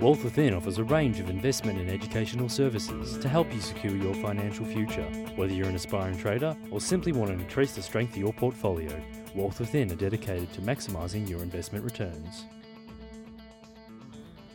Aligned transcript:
Wealth 0.00 0.24
Within 0.24 0.54
offers 0.54 0.78
a 0.78 0.84
range 0.84 1.20
of 1.20 1.30
investment 1.30 1.78
and 1.78 1.88
educational 1.88 2.48
services 2.48 3.16
to 3.18 3.28
help 3.28 3.54
you 3.54 3.60
secure 3.60 3.96
your 3.96 4.12
financial 4.14 4.66
future. 4.66 5.04
Whether 5.36 5.52
you're 5.52 5.68
an 5.68 5.76
aspiring 5.76 6.18
trader 6.18 6.56
or 6.72 6.80
simply 6.80 7.12
want 7.12 7.30
to 7.30 7.38
increase 7.38 7.76
the 7.76 7.82
strength 7.82 8.10
of 8.14 8.18
your 8.18 8.32
portfolio, 8.32 9.00
Wealth 9.36 9.60
Within 9.60 9.92
are 9.92 9.96
dedicated 9.96 10.52
to 10.54 10.62
maximising 10.62 11.28
your 11.28 11.44
investment 11.44 11.84
returns. 11.84 12.44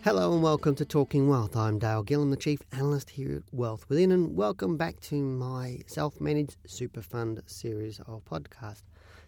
Hello 0.04 0.34
and 0.34 0.44
welcome 0.44 0.76
to 0.76 0.84
Talking 0.84 1.30
Wealth. 1.30 1.56
I'm 1.56 1.80
Dale 1.80 2.04
Gillham, 2.04 2.32
the 2.32 2.38
Chief 2.38 2.62
Analyst 2.74 3.12
here 3.12 3.38
at 3.38 3.54
Wealth 3.54 3.88
Within, 3.88 4.12
and 4.12 4.36
welcome 4.36 4.76
back 4.76 5.00
to 5.02 5.16
my 5.16 5.80
self 5.88 6.20
managed 6.20 6.58
super 6.68 7.02
fund 7.02 7.42
series 7.46 8.02
of 8.02 8.26
podcasts. 8.26 8.84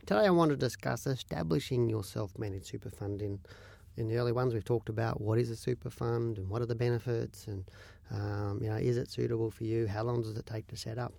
Today 0.05 0.25
I 0.25 0.31
want 0.31 0.51
to 0.51 0.57
discuss 0.57 1.07
establishing 1.07 1.89
your 1.89 2.03
self 2.03 2.37
managed 2.37 2.65
super 2.65 2.89
fund. 2.89 3.21
In, 3.21 3.39
in 3.97 4.07
the 4.07 4.17
early 4.17 4.31
ones, 4.31 4.53
we've 4.53 4.65
talked 4.65 4.89
about 4.89 5.21
what 5.21 5.37
is 5.37 5.49
a 5.49 5.55
super 5.55 5.89
fund 5.89 6.37
and 6.37 6.49
what 6.49 6.61
are 6.61 6.65
the 6.65 6.75
benefits, 6.75 7.47
and 7.47 7.65
um, 8.11 8.59
you 8.61 8.69
know, 8.69 8.75
is 8.75 8.97
it 8.97 9.09
suitable 9.09 9.51
for 9.51 9.63
you? 9.63 9.87
How 9.87 10.03
long 10.03 10.21
does 10.21 10.37
it 10.37 10.45
take 10.45 10.67
to 10.67 10.77
set 10.77 10.97
up? 10.97 11.13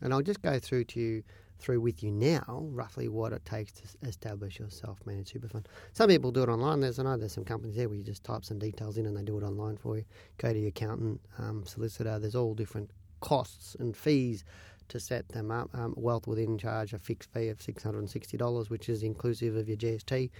And 0.00 0.12
I'll 0.12 0.22
just 0.22 0.42
go 0.42 0.58
through 0.58 0.84
to 0.84 1.00
you 1.00 1.22
through 1.58 1.80
with 1.80 2.02
you 2.02 2.10
now 2.10 2.66
roughly 2.72 3.08
what 3.08 3.32
it 3.32 3.44
takes 3.44 3.72
to 3.72 3.82
establish 4.02 4.58
your 4.58 4.68
self-managed 4.68 5.28
super 5.28 5.48
fund. 5.48 5.68
Some 5.92 6.08
people 6.08 6.32
do 6.32 6.42
it 6.42 6.48
online. 6.48 6.80
There's 6.80 6.98
I 6.98 7.04
know 7.04 7.16
there's 7.16 7.32
some 7.32 7.44
companies 7.44 7.76
there 7.76 7.88
where 7.88 7.96
you 7.96 8.04
just 8.04 8.24
type 8.24 8.44
some 8.44 8.58
details 8.58 8.98
in 8.98 9.06
and 9.06 9.16
they 9.16 9.22
do 9.22 9.38
it 9.38 9.44
online 9.44 9.76
for 9.76 9.96
you. 9.96 10.04
Go 10.38 10.52
to 10.52 10.58
your 10.58 10.68
accountant, 10.68 11.20
um, 11.38 11.64
solicitor. 11.64 12.18
There's 12.18 12.34
all 12.34 12.54
different 12.54 12.90
costs 13.20 13.76
and 13.78 13.96
fees 13.96 14.44
to 14.88 15.00
set 15.00 15.28
them 15.28 15.50
up. 15.50 15.70
Um, 15.74 15.94
Wealth 15.96 16.26
Within 16.26 16.58
charge 16.58 16.92
a 16.92 16.98
fixed 16.98 17.32
fee 17.32 17.48
of 17.48 17.62
six 17.62 17.82
hundred 17.82 18.00
and 18.00 18.10
sixty 18.10 18.36
dollars, 18.36 18.68
which 18.68 18.88
is 18.88 19.02
inclusive 19.02 19.56
of 19.56 19.68
your 19.68 19.78
GST. 19.78 20.30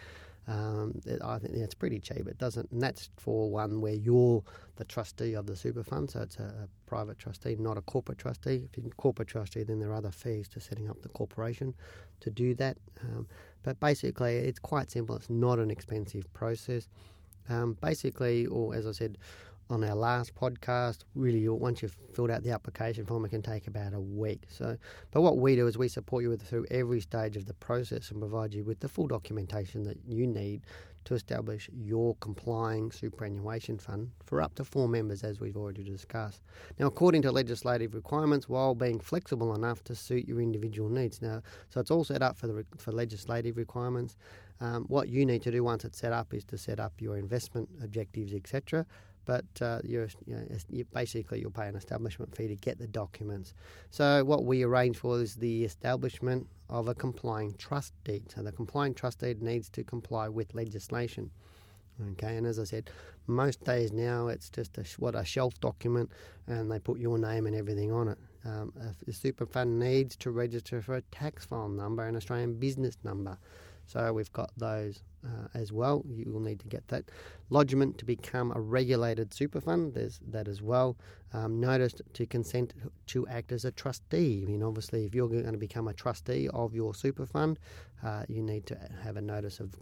Um, 0.46 1.00
I 1.24 1.38
think 1.38 1.54
that's 1.54 1.74
pretty 1.74 2.00
cheap. 2.00 2.26
It 2.26 2.38
doesn't, 2.38 2.70
and 2.70 2.82
that's 2.82 3.08
for 3.16 3.50
one 3.50 3.80
where 3.80 3.94
you're 3.94 4.42
the 4.76 4.84
trustee 4.84 5.34
of 5.34 5.46
the 5.46 5.56
super 5.56 5.82
fund, 5.82 6.10
so 6.10 6.20
it's 6.20 6.36
a, 6.36 6.42
a 6.42 6.68
private 6.86 7.18
trustee, 7.18 7.56
not 7.58 7.78
a 7.78 7.82
corporate 7.82 8.18
trustee. 8.18 8.68
If 8.70 8.76
you're 8.76 8.86
a 8.86 8.90
corporate 8.96 9.28
trustee, 9.28 9.62
then 9.62 9.80
there 9.80 9.90
are 9.90 9.94
other 9.96 10.10
fees 10.10 10.48
to 10.48 10.60
setting 10.60 10.90
up 10.90 11.00
the 11.02 11.08
corporation 11.08 11.74
to 12.20 12.30
do 12.30 12.54
that. 12.56 12.76
Um, 13.02 13.26
but 13.62 13.80
basically, 13.80 14.36
it's 14.36 14.58
quite 14.58 14.90
simple. 14.90 15.16
It's 15.16 15.30
not 15.30 15.58
an 15.58 15.70
expensive 15.70 16.30
process. 16.34 16.88
Um, 17.48 17.76
basically, 17.80 18.46
or 18.46 18.74
as 18.74 18.86
I 18.86 18.92
said, 18.92 19.18
on 19.70 19.82
our 19.84 19.94
last 19.94 20.34
podcast. 20.34 20.98
Really, 21.14 21.48
once 21.48 21.82
you've 21.82 21.96
filled 22.12 22.30
out 22.30 22.42
the 22.42 22.50
application 22.50 23.04
form, 23.06 23.24
it 23.24 23.30
can 23.30 23.42
take 23.42 23.66
about 23.66 23.94
a 23.94 24.00
week. 24.00 24.44
So, 24.48 24.76
but 25.10 25.22
what 25.22 25.38
we 25.38 25.56
do 25.56 25.66
is 25.66 25.78
we 25.78 25.88
support 25.88 26.22
you 26.22 26.36
through 26.36 26.66
every 26.70 27.00
stage 27.00 27.36
of 27.36 27.46
the 27.46 27.54
process 27.54 28.10
and 28.10 28.20
provide 28.20 28.54
you 28.54 28.64
with 28.64 28.80
the 28.80 28.88
full 28.88 29.06
documentation 29.06 29.82
that 29.84 29.98
you 30.06 30.26
need 30.26 30.62
to 31.04 31.14
establish 31.14 31.68
your 31.74 32.16
complying 32.20 32.90
superannuation 32.90 33.76
fund 33.78 34.10
for 34.24 34.40
up 34.40 34.54
to 34.54 34.64
four 34.64 34.88
members, 34.88 35.22
as 35.22 35.38
we've 35.38 35.56
already 35.56 35.82
discussed. 35.82 36.42
Now, 36.78 36.86
according 36.86 37.22
to 37.22 37.32
legislative 37.32 37.94
requirements, 37.94 38.48
while 38.48 38.74
being 38.74 38.98
flexible 38.98 39.54
enough 39.54 39.84
to 39.84 39.94
suit 39.94 40.26
your 40.26 40.40
individual 40.40 40.88
needs. 40.88 41.20
Now, 41.20 41.42
so 41.68 41.80
it's 41.80 41.90
all 41.90 42.04
set 42.04 42.22
up 42.22 42.36
for 42.36 42.46
the 42.46 42.64
for 42.78 42.92
legislative 42.92 43.56
requirements. 43.56 44.16
Um, 44.60 44.84
what 44.84 45.08
you 45.08 45.26
need 45.26 45.42
to 45.42 45.50
do 45.50 45.64
once 45.64 45.84
it's 45.84 45.98
set 45.98 46.12
up 46.12 46.32
is 46.32 46.44
to 46.44 46.56
set 46.56 46.80
up 46.80 46.92
your 47.00 47.16
investment 47.16 47.68
objectives, 47.82 48.32
etc 48.32 48.86
but 49.24 49.44
uh, 49.60 49.80
you're, 49.84 50.08
you 50.26 50.36
know, 50.36 50.46
you 50.70 50.84
basically 50.92 51.40
you'll 51.40 51.50
pay 51.50 51.68
an 51.68 51.76
establishment 51.76 52.34
fee 52.34 52.48
to 52.48 52.56
get 52.56 52.78
the 52.78 52.86
documents. 52.86 53.54
So 53.90 54.24
what 54.24 54.44
we 54.44 54.62
arrange 54.62 54.98
for 54.98 55.20
is 55.20 55.36
the 55.36 55.64
establishment 55.64 56.46
of 56.68 56.88
a 56.88 56.94
complying 56.94 57.54
trust 57.54 57.92
deed. 58.04 58.30
So 58.30 58.42
the 58.42 58.52
complying 58.52 58.94
trust 58.94 59.20
deed 59.20 59.42
needs 59.42 59.68
to 59.70 59.84
comply 59.84 60.28
with 60.28 60.54
legislation. 60.54 61.30
Okay, 62.12 62.36
and 62.36 62.46
as 62.46 62.58
I 62.58 62.64
said, 62.64 62.90
most 63.26 63.62
days 63.64 63.92
now 63.92 64.26
it's 64.26 64.50
just 64.50 64.76
a, 64.78 64.84
what 64.98 65.14
a 65.14 65.24
shelf 65.24 65.58
document, 65.60 66.10
and 66.46 66.70
they 66.70 66.80
put 66.80 66.98
your 66.98 67.18
name 67.18 67.46
and 67.46 67.54
everything 67.54 67.92
on 67.92 68.08
it. 68.08 68.18
Um, 68.44 68.72
a 69.08 69.12
super 69.12 69.46
fund 69.46 69.78
needs 69.78 70.16
to 70.16 70.30
register 70.30 70.82
for 70.82 70.96
a 70.96 71.02
tax 71.02 71.46
file 71.46 71.68
number 71.68 72.06
and 72.06 72.16
Australian 72.16 72.58
business 72.58 72.98
number. 73.04 73.38
So 73.86 74.12
we've 74.12 74.32
got 74.32 74.50
those 74.56 75.02
uh, 75.24 75.48
as 75.54 75.72
well. 75.72 76.04
You 76.08 76.32
will 76.32 76.40
need 76.40 76.60
to 76.60 76.66
get 76.66 76.86
that 76.88 77.04
lodgement 77.50 77.98
to 77.98 78.04
become 78.04 78.52
a 78.54 78.60
regulated 78.60 79.32
super 79.32 79.60
fund. 79.60 79.94
There's 79.94 80.20
that 80.30 80.48
as 80.48 80.62
well. 80.62 80.96
Um, 81.32 81.60
notice 81.60 81.94
to 82.12 82.26
consent 82.26 82.74
to 83.06 83.26
act 83.28 83.52
as 83.52 83.64
a 83.64 83.72
trustee. 83.72 84.42
I 84.44 84.50
mean, 84.50 84.62
obviously, 84.62 85.04
if 85.04 85.14
you're 85.14 85.28
going 85.28 85.52
to 85.52 85.58
become 85.58 85.88
a 85.88 85.94
trustee 85.94 86.48
of 86.52 86.74
your 86.74 86.94
super 86.94 87.26
fund, 87.26 87.58
uh, 88.02 88.24
you 88.28 88.42
need 88.42 88.66
to 88.66 88.78
have 89.02 89.16
a 89.16 89.22
notice 89.22 89.60
of 89.60 89.74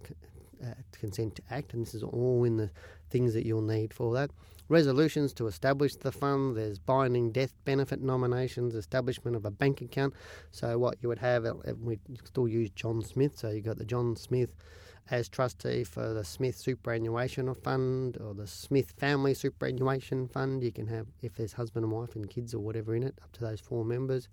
uh, 0.63 0.75
consent 0.93 1.37
to 1.37 1.43
act, 1.51 1.75
and 1.75 1.85
this 1.85 1.95
is 1.95 2.03
all 2.03 2.45
in 2.45 2.57
the 2.57 2.71
things 3.11 3.35
that 3.35 3.45
you'll 3.47 3.63
need 3.63 3.93
for 3.93 4.15
that. 4.15 4.31
Resolutions 4.69 5.33
to 5.35 5.47
establish 5.49 5.97
the 5.97 6.13
fund. 6.13 6.57
There's 6.57 6.79
binding 6.79 7.33
death 7.33 7.53
benefit 7.65 8.01
nominations, 8.01 8.75
establishment 8.75 9.37
of 9.37 9.45
a 9.45 9.51
bank 9.51 9.83
account. 9.83 10.15
So 10.51 10.79
what 10.79 10.97
you 11.03 11.09
would 11.09 11.19
have, 11.19 11.45
uh, 11.45 11.55
we 11.81 11.99
still 12.25 12.49
use 12.49 12.71
John 12.71 13.03
Smith. 13.03 13.39
So 13.39 13.51
you've 13.51 13.65
got 13.65 13.79
the 13.79 13.85
John 13.85 14.17
Smith 14.17 14.55
as 15.11 15.29
trustee 15.29 15.85
for 15.85 16.15
the 16.15 16.25
Smith 16.25 16.57
Superannuation 16.57 17.53
Fund 17.55 18.17
or 18.19 18.35
the 18.35 18.47
Smith 18.47 18.93
Family 18.99 19.35
Superannuation 19.35 20.29
Fund. 20.29 20.63
You 20.63 20.73
can 20.73 20.87
have, 20.87 21.07
if 21.21 21.35
there's 21.35 21.53
husband 21.53 21.85
and 21.85 21.93
wife 21.93 22.15
and 22.15 22.29
kids 22.29 22.55
or 22.55 22.61
whatever 22.61 22.95
in 22.95 23.03
it, 23.03 23.19
up 23.23 23.33
to 23.33 23.41
those 23.41 23.61
four 23.61 23.85
members. 23.85 24.29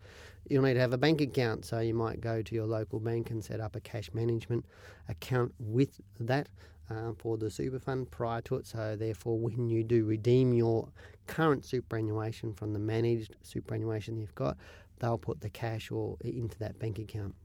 You'll 0.48 0.64
need 0.64 0.76
to 0.76 0.80
have 0.80 0.94
a 0.94 0.98
bank 0.98 1.22
account, 1.22 1.66
so 1.66 1.80
you 1.80 1.94
might 1.94 2.22
go 2.22 2.42
to 2.42 2.56
your 2.56 2.66
local 2.66 3.00
bank 3.00 3.30
and 3.30 3.44
set 3.44 3.60
up 3.60 3.76
a 3.76 3.82
cash 3.82 4.10
management 4.14 4.66
account 5.08 5.54
with 5.60 6.00
that. 6.20 6.50
Uh, 6.92 7.14
for 7.20 7.38
the 7.38 7.52
super 7.52 7.78
fund 7.78 8.10
prior 8.10 8.42
to 8.42 8.56
it, 8.56 8.66
so 8.66 8.96
therefore, 8.96 9.38
when 9.38 9.70
you 9.70 9.84
do 9.84 10.06
redeem 10.06 10.56
your 10.56 10.90
current 11.28 11.64
superannuation 11.64 12.52
from 12.52 12.74
the 12.74 12.80
managed 12.80 13.36
superannuation 13.44 14.18
you've 14.18 14.34
got, 14.34 14.58
they'll 14.98 15.16
put 15.16 15.40
the 15.40 15.52
cash 15.52 15.92
or 15.92 16.18
into 16.22 16.58
that 16.58 16.80
bank 16.80 16.98
account. 16.98 17.36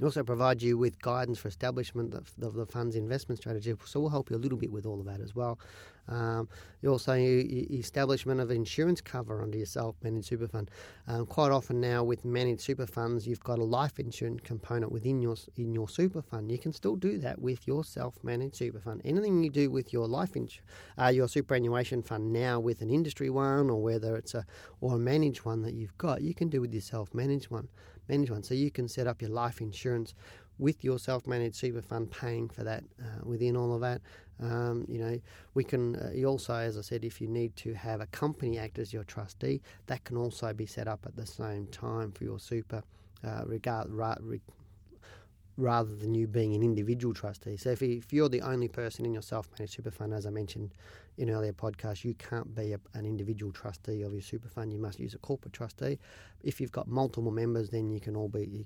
We 0.00 0.06
also 0.06 0.22
provide 0.22 0.62
you 0.62 0.78
with 0.78 1.00
guidance 1.02 1.38
for 1.38 1.48
establishment 1.48 2.14
of, 2.14 2.32
the 2.38 2.64
fund's 2.64 2.96
investment 2.96 3.38
strategy, 3.38 3.74
so 3.84 4.00
we'll 4.00 4.08
help 4.08 4.30
you 4.30 4.36
a 4.36 4.38
little 4.38 4.56
bit 4.56 4.72
with 4.72 4.86
all 4.86 4.98
of 4.98 5.06
that 5.06 5.20
as 5.20 5.34
well. 5.34 5.58
Um, 6.08 6.48
also 6.88 7.12
establishment 7.14 8.40
of 8.40 8.50
insurance 8.50 9.00
cover 9.00 9.42
under 9.42 9.56
your 9.56 9.66
self-managed 9.66 10.26
super 10.26 10.48
fund. 10.48 10.70
Um, 11.06 11.26
quite 11.26 11.52
often 11.52 11.80
now 11.80 12.02
with 12.02 12.24
managed 12.24 12.62
super 12.62 12.86
funds, 12.86 13.28
you've 13.28 13.44
got 13.44 13.58
a 13.58 13.64
life 13.64 14.00
insurance 14.00 14.40
component 14.42 14.90
within 14.90 15.20
your 15.20 15.36
in 15.56 15.72
your 15.72 15.88
super 15.88 16.22
fund. 16.22 16.50
You 16.50 16.58
can 16.58 16.72
still 16.72 16.96
do 16.96 17.18
that 17.18 17.40
with 17.40 17.66
your 17.66 17.84
self-managed 17.84 18.56
super 18.56 18.80
fund. 18.80 19.02
Anything 19.04 19.44
you 19.44 19.50
do 19.50 19.70
with 19.70 19.92
your 19.92 20.08
life 20.08 20.34
ins- 20.34 20.60
uh, 20.98 21.08
your 21.08 21.28
superannuation 21.28 22.02
fund 22.02 22.32
now 22.32 22.58
with 22.58 22.80
an 22.80 22.90
industry 22.90 23.30
one 23.30 23.70
or 23.70 23.80
whether 23.80 24.16
it's 24.16 24.34
a 24.34 24.44
or 24.80 24.96
a 24.96 24.98
managed 24.98 25.44
one 25.44 25.62
that 25.62 25.74
you've 25.74 25.96
got, 25.98 26.22
you 26.22 26.34
can 26.34 26.48
do 26.48 26.60
with 26.60 26.72
your 26.72 26.82
self-managed 26.82 27.50
one 27.50 27.68
manage 28.10 28.30
one. 28.30 28.42
So 28.42 28.54
you 28.54 28.70
can 28.70 28.88
set 28.88 29.06
up 29.06 29.22
your 29.22 29.30
life 29.30 29.60
insurance 29.60 30.14
with 30.58 30.84
your 30.84 30.98
self-managed 30.98 31.56
super 31.56 31.82
fund, 31.82 32.10
paying 32.10 32.48
for 32.48 32.64
that 32.64 32.84
uh, 33.00 33.20
within 33.32 33.56
all 33.56 33.72
of 33.74 33.80
that. 33.80 34.00
Um, 34.42 34.86
you 34.88 34.98
know, 34.98 35.20
we 35.54 35.64
can 35.64 35.96
uh, 35.96 36.26
also, 36.26 36.54
as 36.54 36.76
I 36.76 36.82
said, 36.82 37.04
if 37.04 37.20
you 37.20 37.28
need 37.28 37.56
to 37.56 37.74
have 37.74 38.00
a 38.00 38.06
company 38.06 38.58
act 38.58 38.78
as 38.78 38.92
your 38.92 39.04
trustee, 39.04 39.60
that 39.86 40.04
can 40.04 40.16
also 40.16 40.52
be 40.52 40.66
set 40.66 40.88
up 40.88 41.00
at 41.06 41.14
the 41.16 41.26
same 41.26 41.66
time 41.66 42.12
for 42.12 42.24
your 42.24 42.38
super. 42.38 42.82
Uh, 43.22 43.42
regard, 43.44 43.86
rather 45.60 45.94
than 45.94 46.14
you 46.14 46.26
being 46.26 46.54
an 46.54 46.62
individual 46.62 47.14
trustee. 47.14 47.56
So 47.56 47.70
if, 47.70 47.82
if 47.82 48.12
you're 48.12 48.28
the 48.28 48.40
only 48.40 48.68
person 48.68 49.04
in 49.04 49.12
your 49.12 49.22
self-managed 49.22 49.74
super 49.74 49.90
fund, 49.90 50.14
as 50.14 50.26
I 50.26 50.30
mentioned 50.30 50.74
in 51.18 51.30
earlier 51.30 51.52
podcasts, 51.52 52.04
you 52.04 52.14
can't 52.14 52.54
be 52.54 52.72
a, 52.72 52.80
an 52.94 53.04
individual 53.04 53.52
trustee 53.52 54.02
of 54.02 54.12
your 54.12 54.22
super 54.22 54.48
fund. 54.48 54.72
You 54.72 54.78
must 54.78 54.98
use 54.98 55.14
a 55.14 55.18
corporate 55.18 55.52
trustee. 55.52 55.98
If 56.42 56.60
you've 56.60 56.72
got 56.72 56.88
multiple 56.88 57.30
members, 57.30 57.70
then 57.70 57.90
you 57.90 58.00
can 58.00 58.16
all 58.16 58.28
be 58.28 58.64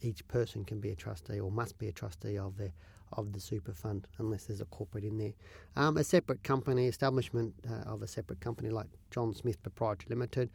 each 0.00 0.26
person 0.28 0.64
can 0.64 0.80
be 0.80 0.90
a 0.90 0.96
trustee 0.96 1.40
or 1.40 1.50
must 1.50 1.78
be 1.78 1.88
a 1.88 1.92
trustee 1.92 2.38
of 2.38 2.56
their 2.56 2.72
of 3.12 3.32
the 3.32 3.40
super 3.40 3.72
fund, 3.72 4.06
unless 4.18 4.44
there's 4.44 4.60
a 4.60 4.64
corporate 4.66 5.04
in 5.04 5.16
there. 5.16 5.32
Um, 5.76 5.96
a 5.96 6.04
separate 6.04 6.42
company 6.42 6.88
establishment 6.88 7.54
uh, 7.68 7.88
of 7.88 8.02
a 8.02 8.08
separate 8.08 8.40
company 8.40 8.68
like 8.70 8.88
John 9.10 9.34
Smith 9.34 9.62
Proprietary 9.62 10.08
Limited 10.10 10.50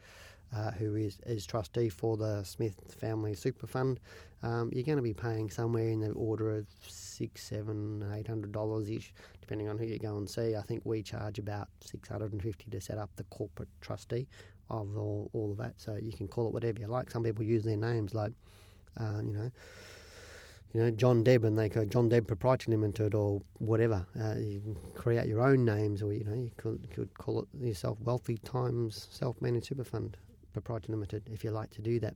uh, 0.54 0.70
who 0.72 0.96
is, 0.96 1.18
is 1.26 1.46
trustee 1.46 1.88
for 1.88 2.16
the 2.16 2.42
Smith 2.44 2.76
Family 2.98 3.34
Super 3.34 3.66
Fund, 3.66 4.00
um, 4.42 4.70
you're 4.72 4.84
going 4.84 4.96
to 4.96 5.02
be 5.02 5.14
paying 5.14 5.50
somewhere 5.50 5.88
in 5.88 6.00
the 6.00 6.10
order 6.12 6.56
of 6.56 6.66
six, 6.86 7.42
seven, 7.42 8.04
eight 8.14 8.26
hundred 8.26 8.52
dollars 8.52 8.90
ish, 8.90 9.14
depending 9.40 9.68
on 9.68 9.78
who 9.78 9.86
you 9.86 9.98
go 9.98 10.16
and 10.16 10.28
see. 10.28 10.56
I 10.56 10.62
think 10.62 10.82
we 10.84 11.02
charge 11.02 11.38
about 11.38 11.68
six 11.80 12.08
hundred 12.08 12.32
and 12.32 12.42
fifty 12.42 12.70
to 12.70 12.80
set 12.80 12.98
up 12.98 13.10
the 13.16 13.24
corporate 13.24 13.68
trustee 13.80 14.26
of 14.68 14.96
all, 14.96 15.30
all 15.32 15.52
of 15.52 15.58
that. 15.58 15.74
So 15.76 15.96
you 15.96 16.12
can 16.12 16.28
call 16.28 16.48
it 16.48 16.52
whatever 16.52 16.80
you 16.80 16.86
like. 16.86 17.10
Some 17.10 17.22
people 17.22 17.44
use 17.44 17.64
their 17.64 17.76
names 17.76 18.14
like, 18.14 18.32
uh, 18.98 19.20
you 19.24 19.32
know 19.32 19.50
you 20.72 20.80
know, 20.80 20.90
John 20.90 21.22
Deb, 21.22 21.44
and 21.44 21.58
they 21.58 21.68
go 21.68 21.84
John 21.84 22.08
Deb 22.08 22.26
Proprietary 22.26 22.76
Limited 22.76 23.14
or 23.14 23.42
whatever. 23.58 24.06
Uh, 24.18 24.36
you 24.38 24.76
create 24.94 25.26
your 25.28 25.42
own 25.42 25.64
names, 25.64 26.02
or 26.02 26.12
you 26.12 26.24
know, 26.24 26.34
you 26.34 26.50
could, 26.56 26.88
could 26.90 27.12
call 27.14 27.42
it 27.42 27.48
yourself 27.60 27.98
Wealthy 28.00 28.38
Times 28.38 29.08
Self 29.10 29.40
Managed 29.42 29.66
Super 29.66 29.84
Fund. 29.84 30.16
Proprietary 30.52 30.94
Limited 30.94 31.22
if 31.32 31.44
you 31.44 31.50
like 31.50 31.70
to 31.70 31.82
do 31.82 32.00
that. 32.00 32.14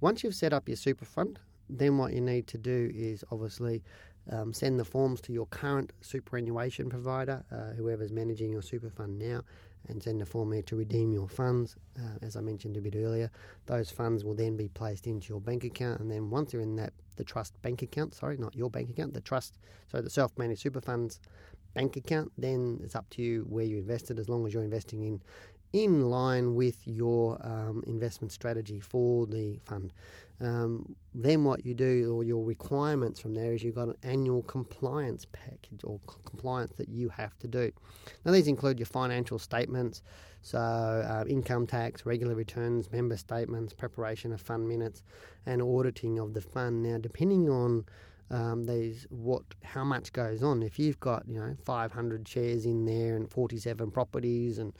Once 0.00 0.22
you've 0.22 0.34
set 0.34 0.52
up 0.52 0.68
your 0.68 0.76
super 0.76 1.04
fund, 1.04 1.38
then 1.68 1.98
what 1.98 2.12
you 2.12 2.20
need 2.20 2.46
to 2.48 2.58
do 2.58 2.90
is 2.94 3.24
obviously 3.30 3.82
um, 4.30 4.52
send 4.52 4.78
the 4.78 4.84
forms 4.84 5.20
to 5.22 5.32
your 5.32 5.46
current 5.46 5.92
superannuation 6.00 6.90
provider, 6.90 7.44
uh, 7.52 7.74
whoever's 7.76 8.12
managing 8.12 8.52
your 8.52 8.62
super 8.62 8.90
fund 8.90 9.18
now, 9.18 9.42
and 9.88 10.02
send 10.02 10.20
a 10.20 10.26
form 10.26 10.50
there 10.50 10.62
to 10.62 10.76
redeem 10.76 11.12
your 11.12 11.28
funds. 11.28 11.76
Uh, 11.98 12.18
as 12.22 12.36
I 12.36 12.40
mentioned 12.40 12.76
a 12.76 12.80
bit 12.80 12.96
earlier, 12.96 13.30
those 13.66 13.90
funds 13.90 14.24
will 14.24 14.34
then 14.34 14.56
be 14.56 14.68
placed 14.68 15.06
into 15.06 15.28
your 15.28 15.40
bank 15.40 15.64
account, 15.64 16.00
and 16.00 16.10
then 16.10 16.28
once 16.30 16.52
they're 16.52 16.60
in 16.60 16.76
that 16.76 16.92
the 17.16 17.24
trust 17.24 17.60
bank 17.62 17.82
account, 17.82 18.14
sorry, 18.14 18.36
not 18.36 18.54
your 18.54 18.68
bank 18.68 18.90
account, 18.90 19.14
the 19.14 19.20
trust, 19.20 19.58
so 19.90 20.02
the 20.02 20.10
self-managed 20.10 20.60
super 20.60 20.80
funds 20.80 21.20
bank 21.72 21.96
account, 21.96 22.32
then 22.36 22.80
it's 22.82 22.96
up 22.96 23.08
to 23.10 23.22
you 23.22 23.46
where 23.48 23.64
you 23.64 23.78
invested, 23.78 24.18
as 24.18 24.28
long 24.28 24.46
as 24.46 24.52
you're 24.52 24.64
investing 24.64 25.04
in 25.04 25.22
in 25.72 26.10
line 26.10 26.54
with 26.54 26.86
your 26.86 27.38
um, 27.46 27.82
investment 27.86 28.32
strategy 28.32 28.80
for 28.80 29.26
the 29.26 29.58
fund. 29.64 29.92
Um, 30.40 30.94
then 31.14 31.44
what 31.44 31.64
you 31.64 31.74
do, 31.74 32.14
or 32.14 32.22
your 32.22 32.44
requirements 32.44 33.18
from 33.20 33.34
there, 33.34 33.54
is 33.54 33.62
you've 33.62 33.74
got 33.74 33.88
an 33.88 33.96
annual 34.02 34.42
compliance 34.42 35.26
package 35.32 35.80
or 35.82 35.98
compliance 36.24 36.72
that 36.76 36.88
you 36.88 37.08
have 37.08 37.38
to 37.38 37.48
do. 37.48 37.72
Now 38.24 38.32
these 38.32 38.46
include 38.46 38.78
your 38.78 38.86
financial 38.86 39.38
statements, 39.38 40.02
so 40.42 40.58
uh, 40.58 41.24
income 41.26 41.66
tax, 41.66 42.04
regular 42.04 42.34
returns, 42.34 42.92
member 42.92 43.16
statements, 43.16 43.72
preparation 43.72 44.32
of 44.32 44.40
fund 44.40 44.68
minutes, 44.68 45.02
and 45.46 45.62
auditing 45.62 46.18
of 46.18 46.34
the 46.34 46.42
fund. 46.42 46.82
Now, 46.82 46.98
depending 46.98 47.48
on 47.48 47.86
um, 48.30 48.66
these 48.66 49.06
what 49.10 49.42
how 49.62 49.84
much 49.84 50.12
goes 50.12 50.42
on. 50.42 50.62
If 50.62 50.78
you've 50.78 50.98
got 51.00 51.28
you 51.28 51.38
know 51.38 51.56
500 51.64 52.26
shares 52.26 52.66
in 52.66 52.84
there 52.84 53.16
and 53.16 53.30
47 53.30 53.90
properties 53.90 54.58
and 54.58 54.72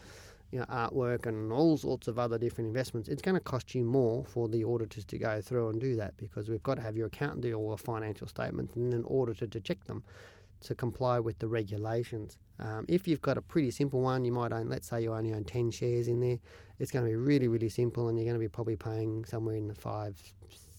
you 0.53 0.59
know, 0.59 0.65
artwork 0.67 1.27
and 1.27 1.53
all 1.53 1.77
sorts 1.77 2.09
of 2.09 2.19
other 2.19 2.39
different 2.39 2.69
investments, 2.69 3.09
it's 3.09 3.23
going 3.23 3.35
to 3.35 3.41
cost 3.41 3.75
you 3.75 3.85
more 3.85 4.25
for 4.25 4.49
the 4.49 4.65
auditors 4.65 5.05
to 5.05 5.19
go 5.19 5.41
through 5.41 5.71
and 5.71 5.81
do 5.81 5.97
that 5.97 6.17
because 6.17 6.49
we've 6.49 6.63
got 6.63 6.77
to 6.77 6.83
have 6.83 6.97
your 6.97 7.07
accountant 7.09 7.43
do 7.43 7.53
all 7.55 7.71
the 7.71 7.77
financial 7.77 8.27
statements 8.27 8.75
and 8.77 8.95
an 8.95 9.05
auditor 9.05 9.47
to 9.47 9.61
check 9.61 9.83
them 9.85 10.03
to 10.61 10.75
comply 10.75 11.19
with 11.19 11.39
the 11.39 11.49
regulations. 11.49 12.39
Um, 12.59 12.87
if 12.89 13.07
you've 13.07 13.21
got 13.21 13.37
a 13.37 13.43
pretty 13.43 13.71
simple 13.71 14.01
one, 14.01 14.25
you 14.25 14.33
might 14.33 14.53
own, 14.53 14.69
let's 14.69 14.89
say 14.89 15.03
you 15.03 15.13
only 15.13 15.35
own 15.35 15.45
10 15.45 15.71
shares 15.71 16.09
in 16.09 16.21
there, 16.21 16.39
it's 16.79 16.91
going 16.91 17.05
to 17.05 17.11
be 17.11 17.17
really, 17.17 17.49
really 17.49 17.69
simple 17.69 18.09
and 18.09 18.19
you're 18.19 18.25
going 18.25 18.37
to 18.37 18.41
be 18.41 18.49
probably 18.49 18.77
paying 18.77 19.25
somewhere 19.25 19.57
in 19.57 19.69
the 19.69 19.75
five, 19.75 20.21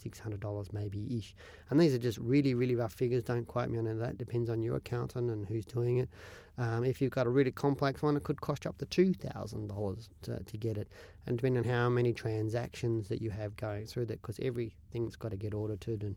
$600 0.03 0.73
maybe 0.73 1.17
ish. 1.17 1.35
And 1.69 1.79
these 1.79 1.93
are 1.93 1.99
just 1.99 2.17
really, 2.17 2.53
really 2.53 2.75
rough 2.75 2.93
figures. 2.93 3.23
Don't 3.23 3.45
quote 3.45 3.69
me 3.69 3.77
on 3.77 3.99
that. 3.99 4.17
Depends 4.17 4.49
on 4.49 4.61
your 4.61 4.77
accountant 4.77 5.29
and 5.29 5.45
who's 5.45 5.65
doing 5.65 5.97
it. 5.97 6.09
Um, 6.59 6.83
if 6.83 7.01
you've 7.01 7.11
got 7.11 7.27
a 7.27 7.29
really 7.29 7.51
complex 7.51 8.01
one, 8.01 8.17
it 8.17 8.23
could 8.23 8.41
cost 8.41 8.65
you 8.65 8.69
up 8.69 8.77
to 8.79 8.85
$2,000 8.85 10.09
to, 10.23 10.43
to 10.43 10.57
get 10.57 10.77
it. 10.77 10.87
And 11.27 11.37
depending 11.37 11.63
on 11.63 11.69
how 11.69 11.89
many 11.89 12.13
transactions 12.13 13.07
that 13.09 13.21
you 13.21 13.29
have 13.29 13.55
going 13.57 13.85
through 13.85 14.07
that, 14.07 14.21
because 14.21 14.39
everything's 14.41 15.15
got 15.15 15.29
to 15.29 15.37
get 15.37 15.53
audited 15.53 16.01
and, 16.01 16.15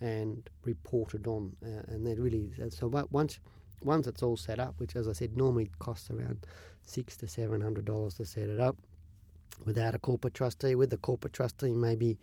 and 0.00 0.48
reported 0.64 1.26
on. 1.26 1.54
Uh, 1.62 1.82
and 1.92 2.06
that 2.06 2.18
really, 2.18 2.50
so 2.70 2.86
once 3.10 3.38
once 3.84 4.06
it's 4.06 4.22
all 4.22 4.36
set 4.36 4.60
up, 4.60 4.74
which 4.78 4.96
as 4.96 5.08
I 5.08 5.12
said 5.12 5.36
normally 5.36 5.68
costs 5.80 6.08
around 6.10 6.46
six 6.84 7.16
to 7.18 7.28
seven 7.28 7.60
hundred 7.60 7.84
dollars 7.84 8.14
to 8.14 8.24
set 8.24 8.48
it 8.48 8.60
up, 8.60 8.76
without 9.64 9.94
a 9.94 9.98
corporate 9.98 10.34
trustee, 10.34 10.74
with 10.74 10.90
the 10.90 10.96
corporate 10.96 11.32
trustee 11.32 11.72
maybe, 11.72 12.18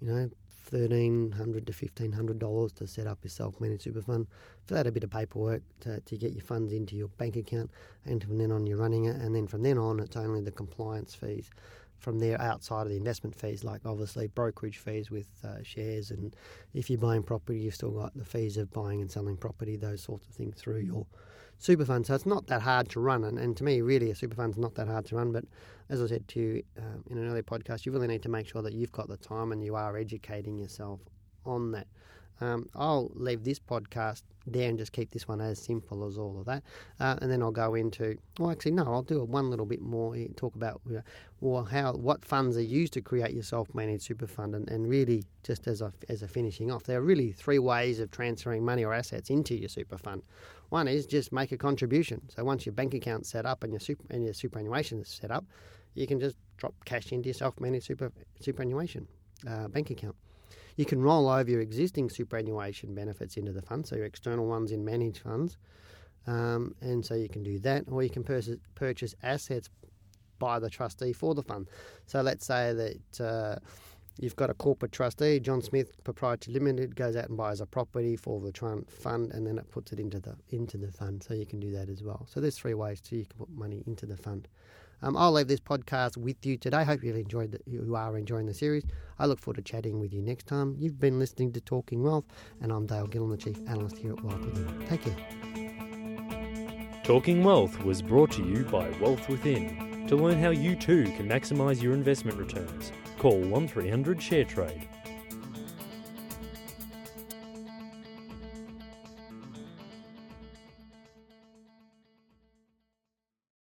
you 0.00 0.08
know, 0.08 0.30
thirteen 0.62 1.32
hundred 1.32 1.66
to 1.66 1.72
fifteen 1.72 2.12
hundred 2.12 2.38
dollars 2.38 2.72
to 2.72 2.86
set 2.86 3.06
up 3.06 3.18
your 3.22 3.30
self-managed 3.30 3.82
super 3.82 4.02
fund. 4.02 4.26
Fill 4.66 4.78
out 4.78 4.86
a 4.86 4.92
bit 4.92 5.04
of 5.04 5.10
paperwork 5.10 5.62
to, 5.80 6.00
to 6.00 6.16
get 6.16 6.32
your 6.32 6.44
funds 6.44 6.72
into 6.72 6.96
your 6.96 7.08
bank 7.08 7.36
account, 7.36 7.70
and 8.04 8.22
from 8.22 8.38
then 8.38 8.52
on 8.52 8.66
you're 8.66 8.78
running 8.78 9.06
it. 9.06 9.16
And 9.16 9.34
then 9.34 9.46
from 9.46 9.62
then 9.62 9.78
on, 9.78 10.00
it's 10.00 10.16
only 10.16 10.40
the 10.40 10.52
compliance 10.52 11.14
fees. 11.14 11.50
From 12.02 12.18
there, 12.18 12.40
outside 12.40 12.82
of 12.82 12.88
the 12.88 12.96
investment 12.96 13.36
fees, 13.36 13.62
like 13.62 13.82
obviously 13.86 14.26
brokerage 14.26 14.78
fees 14.78 15.08
with 15.08 15.28
uh, 15.44 15.62
shares, 15.62 16.10
and 16.10 16.34
if 16.74 16.90
you're 16.90 16.98
buying 16.98 17.22
property, 17.22 17.60
you've 17.60 17.76
still 17.76 17.92
got 17.92 18.12
the 18.16 18.24
fees 18.24 18.56
of 18.56 18.72
buying 18.72 19.00
and 19.00 19.08
selling 19.08 19.36
property, 19.36 19.76
those 19.76 20.02
sorts 20.02 20.26
of 20.26 20.34
things 20.34 20.56
through 20.56 20.80
your 20.80 21.06
super 21.58 21.84
fund. 21.84 22.04
So 22.04 22.14
it's 22.14 22.26
not 22.26 22.48
that 22.48 22.60
hard 22.60 22.88
to 22.90 23.00
run. 23.00 23.22
And, 23.22 23.38
and 23.38 23.56
to 23.56 23.62
me, 23.62 23.82
really, 23.82 24.10
a 24.10 24.16
super 24.16 24.34
fund's 24.34 24.58
not 24.58 24.74
that 24.74 24.88
hard 24.88 25.06
to 25.06 25.16
run. 25.16 25.30
But 25.30 25.44
as 25.88 26.02
I 26.02 26.06
said 26.06 26.26
to 26.28 26.40
you 26.40 26.62
um, 26.76 27.04
in 27.08 27.18
an 27.18 27.28
earlier 27.28 27.44
podcast, 27.44 27.86
you 27.86 27.92
really 27.92 28.08
need 28.08 28.22
to 28.24 28.28
make 28.28 28.48
sure 28.48 28.62
that 28.62 28.72
you've 28.72 28.92
got 28.92 29.08
the 29.08 29.16
time 29.16 29.52
and 29.52 29.62
you 29.64 29.76
are 29.76 29.96
educating 29.96 30.58
yourself 30.58 31.00
on 31.46 31.70
that. 31.72 31.86
Um, 32.42 32.68
I'll 32.74 33.10
leave 33.14 33.44
this 33.44 33.60
podcast 33.60 34.22
there 34.48 34.68
and 34.68 34.76
just 34.76 34.90
keep 34.90 35.12
this 35.12 35.28
one 35.28 35.40
as 35.40 35.60
simple 35.60 36.04
as 36.04 36.18
all 36.18 36.40
of 36.40 36.46
that. 36.46 36.64
Uh, 36.98 37.16
and 37.22 37.30
then 37.30 37.40
I'll 37.40 37.52
go 37.52 37.74
into, 37.74 38.18
well, 38.38 38.50
actually, 38.50 38.72
no, 38.72 38.82
I'll 38.82 39.02
do 39.02 39.22
one 39.22 39.48
little 39.48 39.64
bit 39.64 39.80
more, 39.80 40.16
talk 40.34 40.56
about 40.56 40.80
you 40.88 40.96
know, 40.96 41.02
well, 41.40 41.64
how 41.64 41.92
what 41.92 42.24
funds 42.24 42.56
are 42.56 42.62
used 42.62 42.94
to 42.94 43.00
create 43.00 43.32
your 43.32 43.44
self 43.44 43.72
managed 43.74 44.02
super 44.02 44.26
fund. 44.26 44.56
And, 44.56 44.68
and 44.68 44.88
really, 44.88 45.22
just 45.44 45.68
as 45.68 45.82
a, 45.82 45.92
as 46.08 46.22
a 46.22 46.28
finishing 46.28 46.72
off, 46.72 46.82
there 46.82 46.98
are 46.98 47.02
really 47.02 47.30
three 47.30 47.60
ways 47.60 48.00
of 48.00 48.10
transferring 48.10 48.64
money 48.64 48.84
or 48.84 48.92
assets 48.92 49.30
into 49.30 49.54
your 49.54 49.68
super 49.68 49.96
fund. 49.96 50.22
One 50.70 50.88
is 50.88 51.06
just 51.06 51.32
make 51.32 51.52
a 51.52 51.58
contribution. 51.58 52.22
So 52.28 52.42
once 52.42 52.66
your 52.66 52.72
bank 52.72 52.94
account's 52.94 53.28
set 53.28 53.46
up 53.46 53.62
and 53.62 53.72
your, 53.72 53.80
super, 53.80 54.04
and 54.10 54.24
your 54.24 54.32
superannuation 54.32 55.00
is 55.00 55.08
set 55.08 55.30
up, 55.30 55.44
you 55.94 56.08
can 56.08 56.18
just 56.18 56.36
drop 56.56 56.74
cash 56.84 57.12
into 57.12 57.28
your 57.28 57.34
self 57.34 57.60
managed 57.60 57.86
super, 57.86 58.10
superannuation 58.40 59.06
uh, 59.48 59.68
bank 59.68 59.90
account. 59.90 60.16
You 60.76 60.84
can 60.84 61.02
roll 61.02 61.28
over 61.28 61.50
your 61.50 61.60
existing 61.60 62.10
superannuation 62.10 62.94
benefits 62.94 63.36
into 63.36 63.52
the 63.52 63.62
fund, 63.62 63.86
so 63.86 63.96
your 63.96 64.06
external 64.06 64.46
ones 64.46 64.72
in 64.72 64.84
managed 64.84 65.18
funds. 65.18 65.56
Um, 66.26 66.74
and 66.80 67.04
so 67.04 67.14
you 67.14 67.28
can 67.28 67.42
do 67.42 67.58
that, 67.60 67.84
or 67.90 68.02
you 68.02 68.10
can 68.10 68.24
purchase, 68.24 69.14
assets 69.22 69.68
by 70.38 70.58
the 70.58 70.70
trustee 70.70 71.12
for 71.12 71.34
the 71.34 71.42
fund. 71.42 71.68
So 72.06 72.20
let's 72.20 72.46
say 72.46 72.72
that 72.72 73.24
uh, 73.24 73.56
you've 74.18 74.36
got 74.36 74.50
a 74.50 74.54
corporate 74.54 74.92
trustee, 74.92 75.40
John 75.40 75.62
Smith 75.62 76.02
Proprietary 76.04 76.54
Limited, 76.54 76.96
goes 76.96 77.16
out 77.16 77.28
and 77.28 77.36
buys 77.36 77.60
a 77.60 77.66
property 77.66 78.16
for 78.16 78.40
the 78.40 78.52
fund, 78.88 79.32
and 79.32 79.46
then 79.46 79.58
it 79.58 79.70
puts 79.70 79.92
it 79.92 80.00
into 80.00 80.20
the 80.20 80.36
into 80.50 80.78
the 80.78 80.90
fund. 80.90 81.22
So 81.22 81.34
you 81.34 81.46
can 81.46 81.60
do 81.60 81.72
that 81.72 81.88
as 81.88 82.02
well. 82.02 82.26
So 82.30 82.40
there's 82.40 82.56
three 82.56 82.74
ways 82.74 83.00
to 83.02 83.16
you 83.16 83.24
can 83.24 83.38
put 83.38 83.50
money 83.50 83.82
into 83.86 84.06
the 84.06 84.16
fund. 84.16 84.48
Um, 85.02 85.16
I'll 85.16 85.32
leave 85.32 85.48
this 85.48 85.60
podcast 85.60 86.16
with 86.16 86.46
you 86.46 86.56
today. 86.56 86.84
Hope 86.84 87.02
you 87.02 87.14
enjoyed 87.14 87.50
the, 87.52 87.58
you 87.66 87.96
are 87.96 88.16
enjoying 88.16 88.46
the 88.46 88.54
series. 88.54 88.84
I 89.18 89.26
look 89.26 89.40
forward 89.40 89.56
to 89.56 89.62
chatting 89.62 89.98
with 89.98 90.12
you 90.12 90.22
next 90.22 90.46
time. 90.46 90.76
You've 90.78 91.00
been 91.00 91.18
listening 91.18 91.52
to 91.54 91.60
Talking 91.60 92.02
Wealth, 92.02 92.24
and 92.60 92.70
I'm 92.70 92.86
Dale 92.86 93.08
Gillham, 93.08 93.30
the 93.30 93.36
Chief 93.36 93.58
Analyst 93.68 93.98
here 93.98 94.12
at 94.12 94.22
Wealth 94.22 94.44
Within. 94.44 94.86
Take 94.86 95.02
care. 95.02 95.16
Talking 97.02 97.42
Wealth 97.42 97.82
was 97.82 98.00
brought 98.00 98.30
to 98.32 98.44
you 98.44 98.64
by 98.64 98.90
Wealth 99.00 99.28
Within. 99.28 100.06
To 100.06 100.16
learn 100.16 100.38
how 100.38 100.50
you 100.50 100.76
too 100.76 101.04
can 101.16 101.28
maximise 101.28 101.82
your 101.82 101.94
investment 101.94 102.38
returns, 102.38 102.92
call 103.18 103.40
1300 103.40 104.18
ShareTrade 104.18 104.86